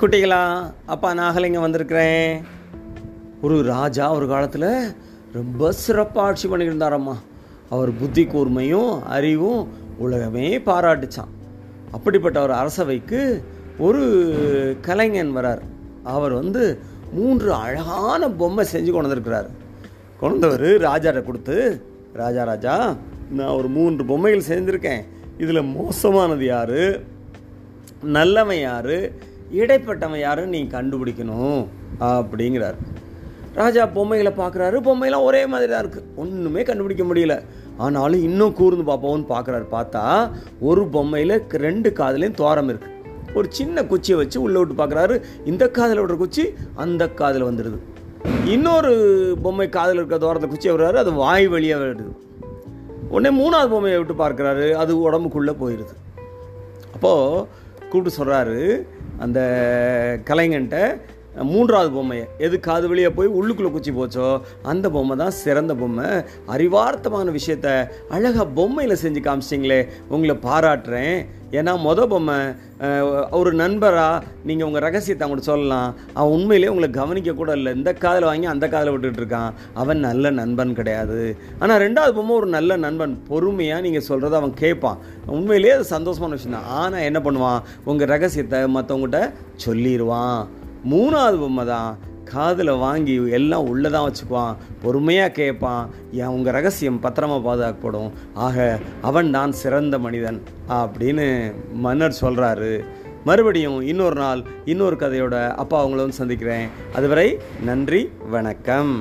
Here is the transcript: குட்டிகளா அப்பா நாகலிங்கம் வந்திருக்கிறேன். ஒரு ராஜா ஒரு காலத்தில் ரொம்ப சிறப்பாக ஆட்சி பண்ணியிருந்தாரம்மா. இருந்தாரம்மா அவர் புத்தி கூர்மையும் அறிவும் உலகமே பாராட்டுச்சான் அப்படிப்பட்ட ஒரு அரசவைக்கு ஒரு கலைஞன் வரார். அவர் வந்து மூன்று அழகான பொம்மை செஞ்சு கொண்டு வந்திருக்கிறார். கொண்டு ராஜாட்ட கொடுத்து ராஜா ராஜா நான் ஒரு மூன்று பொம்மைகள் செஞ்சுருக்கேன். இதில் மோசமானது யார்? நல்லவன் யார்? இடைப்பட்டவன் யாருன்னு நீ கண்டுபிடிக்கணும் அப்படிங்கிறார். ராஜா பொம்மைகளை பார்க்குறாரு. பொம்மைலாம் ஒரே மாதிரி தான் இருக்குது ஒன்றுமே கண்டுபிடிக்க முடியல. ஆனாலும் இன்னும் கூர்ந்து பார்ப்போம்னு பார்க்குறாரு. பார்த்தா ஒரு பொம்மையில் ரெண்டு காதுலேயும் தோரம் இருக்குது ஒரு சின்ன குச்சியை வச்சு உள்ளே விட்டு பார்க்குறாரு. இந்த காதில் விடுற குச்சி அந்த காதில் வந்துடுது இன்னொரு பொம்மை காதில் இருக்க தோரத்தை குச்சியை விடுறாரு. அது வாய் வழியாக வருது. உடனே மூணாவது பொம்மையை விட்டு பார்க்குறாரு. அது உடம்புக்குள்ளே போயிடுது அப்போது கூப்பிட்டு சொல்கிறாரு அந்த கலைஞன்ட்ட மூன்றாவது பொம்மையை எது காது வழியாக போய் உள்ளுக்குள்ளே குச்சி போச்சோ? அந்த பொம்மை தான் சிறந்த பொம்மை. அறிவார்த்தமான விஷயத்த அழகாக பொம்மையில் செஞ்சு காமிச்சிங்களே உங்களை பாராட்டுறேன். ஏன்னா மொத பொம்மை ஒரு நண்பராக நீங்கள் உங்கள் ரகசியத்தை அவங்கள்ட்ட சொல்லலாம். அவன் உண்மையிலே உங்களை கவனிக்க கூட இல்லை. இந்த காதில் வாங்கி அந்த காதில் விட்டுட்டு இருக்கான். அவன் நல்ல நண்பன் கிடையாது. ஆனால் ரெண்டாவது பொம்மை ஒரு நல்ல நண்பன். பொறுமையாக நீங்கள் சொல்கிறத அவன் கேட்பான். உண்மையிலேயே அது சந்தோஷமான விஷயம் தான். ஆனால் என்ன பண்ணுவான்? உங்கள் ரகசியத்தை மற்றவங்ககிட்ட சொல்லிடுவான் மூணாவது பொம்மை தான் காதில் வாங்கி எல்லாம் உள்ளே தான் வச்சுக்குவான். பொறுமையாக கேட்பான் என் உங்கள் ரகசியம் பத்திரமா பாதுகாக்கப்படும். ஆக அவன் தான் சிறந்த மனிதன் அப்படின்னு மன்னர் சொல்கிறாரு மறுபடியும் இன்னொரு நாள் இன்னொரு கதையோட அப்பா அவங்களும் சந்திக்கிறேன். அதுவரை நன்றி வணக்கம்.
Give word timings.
குட்டிகளா 0.00 0.72
அப்பா 0.86 1.14
நாகலிங்கம் 1.14 1.60
வந்திருக்கிறேன். 1.60 2.44
ஒரு 3.42 3.62
ராஜா 3.62 4.14
ஒரு 4.14 4.28
காலத்தில் 4.28 4.96
ரொம்ப 5.32 5.72
சிறப்பாக 5.72 6.26
ஆட்சி 6.26 6.48
பண்ணியிருந்தாரம்மா. 6.48 6.52
இருந்தாரம்மா 6.52 7.14
அவர் 7.70 7.96
புத்தி 7.96 8.24
கூர்மையும் 8.24 9.02
அறிவும் 9.02 9.68
உலகமே 9.98 10.58
பாராட்டுச்சான் 10.58 11.32
அப்படிப்பட்ட 11.92 12.42
ஒரு 12.42 12.52
அரசவைக்கு 12.52 13.44
ஒரு 13.78 14.76
கலைஞன் 14.80 15.36
வரார். 15.36 15.60
அவர் 16.02 16.32
வந்து 16.32 16.78
மூன்று 17.12 17.52
அழகான 17.52 18.30
பொம்மை 18.30 18.64
செஞ்சு 18.64 18.76
கொண்டு 18.76 18.92
வந்திருக்கிறார். 18.92 19.50
கொண்டு 20.20 20.56
ராஜாட்ட 20.80 21.22
கொடுத்து 21.22 21.84
ராஜா 22.12 22.42
ராஜா 22.42 22.96
நான் 23.30 23.48
ஒரு 23.48 23.68
மூன்று 23.68 24.04
பொம்மைகள் 24.04 24.62
செஞ்சுருக்கேன். 24.62 25.04
இதில் 25.38 25.62
மோசமானது 25.62 26.44
யார்? 26.44 27.00
நல்லவன் 28.02 28.60
யார்? 28.60 29.32
இடைப்பட்டவன் 29.60 30.24
யாருன்னு 30.26 30.54
நீ 30.56 30.62
கண்டுபிடிக்கணும் 30.76 31.62
அப்படிங்கிறார். 32.10 32.78
ராஜா 33.60 33.82
பொம்மைகளை 33.96 34.32
பார்க்குறாரு. 34.40 34.76
பொம்மைலாம் 34.88 35.26
ஒரே 35.28 35.42
மாதிரி 35.52 35.70
தான் 35.72 35.82
இருக்குது 35.84 36.08
ஒன்றுமே 36.22 36.62
கண்டுபிடிக்க 36.68 37.04
முடியல. 37.10 37.34
ஆனாலும் 37.84 38.24
இன்னும் 38.28 38.56
கூர்ந்து 38.60 38.84
பார்ப்போம்னு 38.90 39.26
பார்க்குறாரு. 39.34 39.66
பார்த்தா 39.76 40.02
ஒரு 40.68 40.82
பொம்மையில் 40.96 41.36
ரெண்டு 41.66 41.90
காதுலேயும் 42.00 42.40
தோரம் 42.42 42.70
இருக்குது 42.72 42.92
ஒரு 43.38 43.46
சின்ன 43.58 43.84
குச்சியை 43.90 44.16
வச்சு 44.20 44.38
உள்ளே 44.46 44.58
விட்டு 44.60 44.74
பார்க்குறாரு. 44.80 45.14
இந்த 45.50 45.64
காதில் 45.76 46.00
விடுற 46.02 46.16
குச்சி 46.22 46.44
அந்த 46.84 47.02
காதில் 47.20 47.48
வந்துடுது 47.48 47.78
இன்னொரு 48.54 48.92
பொம்மை 49.44 49.66
காதில் 49.76 50.00
இருக்க 50.00 50.16
தோரத்தை 50.24 50.48
குச்சியை 50.50 50.72
விடுறாரு. 50.74 50.98
அது 51.02 51.12
வாய் 51.22 51.46
வழியாக 51.54 51.82
வருது. 51.82 52.06
உடனே 53.14 53.30
மூணாவது 53.40 53.68
பொம்மையை 53.74 53.98
விட்டு 54.00 54.14
பார்க்குறாரு. 54.22 54.66
அது 54.82 54.92
உடம்புக்குள்ளே 55.06 55.54
போயிடுது 55.62 55.94
அப்போது 56.94 57.44
கூப்பிட்டு 57.90 58.18
சொல்கிறாரு 58.18 58.58
அந்த 59.18 59.40
கலைஞன்ட்ட 60.24 60.78
மூன்றாவது 61.52 61.90
பொம்மையை 61.94 62.26
எது 62.46 62.56
காது 62.66 62.86
வழியாக 62.90 63.12
போய் 63.18 63.34
உள்ளுக்குள்ளே 63.38 63.70
குச்சி 63.76 63.92
போச்சோ? 64.00 64.26
அந்த 64.72 64.86
பொம்மை 64.96 65.14
தான் 65.22 65.38
சிறந்த 65.44 65.72
பொம்மை. 65.80 66.08
அறிவார்த்தமான 66.54 67.32
விஷயத்த 67.38 67.68
அழகாக 68.16 68.46
பொம்மையில் 68.58 69.02
செஞ்சு 69.04 69.22
காமிச்சிங்களே 69.26 69.80
உங்களை 70.14 70.36
பாராட்டுறேன். 70.48 71.18
ஏன்னா 71.58 71.72
மொத 71.86 72.00
பொம்மை 72.12 72.36
ஒரு 73.38 73.50
நண்பராக 73.60 74.22
நீங்கள் 74.48 74.66
உங்கள் 74.68 74.84
ரகசியத்தை 74.86 75.22
அவங்கள்ட்ட 75.24 75.50
சொல்லலாம். 75.50 75.90
அவன் 76.18 76.32
உண்மையிலே 76.36 76.70
உங்களை 76.72 76.88
கவனிக்க 76.98 77.34
கூட 77.40 77.50
இல்லை. 77.58 77.72
இந்த 77.78 77.90
காதில் 78.04 78.28
வாங்கி 78.28 78.48
அந்த 78.52 78.66
காதில் 78.72 78.92
விட்டுட்டு 78.94 79.20
இருக்கான். 79.22 79.54
அவன் 79.82 80.00
நல்ல 80.08 80.30
நண்பன் 80.40 80.74
கிடையாது. 80.80 81.20
ஆனால் 81.62 81.80
ரெண்டாவது 81.84 82.14
பொம்மை 82.18 82.34
ஒரு 82.40 82.48
நல்ல 82.56 82.76
நண்பன். 82.86 83.14
பொறுமையாக 83.30 83.84
நீங்கள் 83.86 84.08
சொல்கிறத 84.10 84.40
அவன் 84.40 84.60
கேட்பான். 84.64 85.00
உண்மையிலேயே 85.36 85.76
அது 85.76 85.86
சந்தோஷமான 85.96 86.36
விஷயம் 86.38 86.58
தான். 86.58 86.70
ஆனால் 86.82 87.06
என்ன 87.10 87.20
பண்ணுவான்? 87.28 87.62
உங்கள் 87.92 88.12
ரகசியத்தை 88.14 88.60
மற்றவங்ககிட்ட 88.78 89.22
சொல்லிடுவான் 89.66 90.40
மூணாவது 90.92 91.36
பொம்மை 91.42 91.64
தான் 91.66 91.98
காதில் 92.32 92.72
வாங்கி 92.84 93.14
எல்லாம் 93.38 93.68
உள்ளே 93.70 93.90
தான் 93.90 94.06
வச்சுக்குவான். 94.06 94.56
பொறுமையாக 94.82 95.34
கேட்பான் 95.38 95.90
என் 96.10 96.34
உங்கள் 96.36 96.52
ரகசியம் 96.52 97.00
பத்திரமா 97.02 97.38
பாதுகாக்கப்படும். 97.48 98.10
ஆக 98.34 98.78
அவன் 99.00 99.30
தான் 99.30 99.52
சிறந்த 99.62 99.98
மனிதன் 99.98 100.42
அப்படின்னு 100.68 101.26
மன்னர் 101.86 102.20
சொல்கிறாரு 102.20 102.72
மறுபடியும் 103.24 103.80
இன்னொரு 103.80 104.18
நாள் 104.22 104.42
இன்னொரு 104.64 104.96
கதையோட 104.96 105.36
அப்பா 105.64 105.78
அவங்களும் 105.80 106.18
சந்திக்கிறேன். 106.20 106.66
அதுவரை 106.94 107.28
நன்றி 107.64 108.10
வணக்கம். 108.36 108.94